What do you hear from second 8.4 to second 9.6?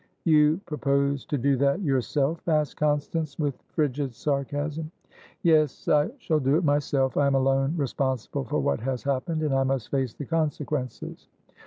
for what has happened, and